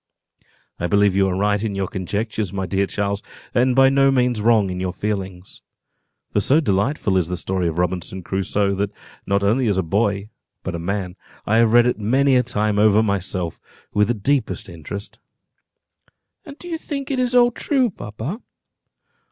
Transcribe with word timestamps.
"I 0.79 0.87
believe 0.87 1.15
you 1.15 1.27
are 1.27 1.35
right 1.37 1.63
in 1.63 1.75
your 1.75 1.87
conjectures, 1.87 2.51
my 2.51 2.65
dear 2.65 2.87
Charles, 2.87 3.21
and 3.53 3.75
by 3.75 3.89
no 3.89 4.09
means 4.09 4.41
wrong 4.41 4.71
in 4.71 4.79
your 4.79 4.91
feelings; 4.93 5.61
for 6.31 6.39
so 6.39 6.59
delightful 6.59 7.17
is 7.17 7.27
the 7.27 7.37
story 7.37 7.67
of 7.67 7.77
Robinson 7.77 8.23
Crusoe, 8.23 8.73
that 8.77 8.89
not 9.27 9.43
only 9.43 9.67
as 9.67 9.77
a 9.77 9.83
boy, 9.83 10.31
but 10.63 10.73
a 10.73 10.79
man, 10.79 11.17
have 11.45 11.69
I 11.69 11.71
read 11.71 11.85
it 11.85 11.99
many 11.99 12.35
a 12.35 12.41
time 12.41 12.79
over 12.79 13.03
myself, 13.03 13.59
with 13.93 14.07
the 14.07 14.15
deepest 14.15 14.69
interest." 14.69 15.19
"And 16.45 16.57
you 16.63 16.79
think 16.79 17.11
it 17.11 17.19
is 17.19 17.35
all 17.35 17.51
true, 17.51 17.91
papa?" 17.91 18.41